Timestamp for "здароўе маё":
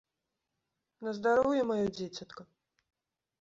1.17-1.87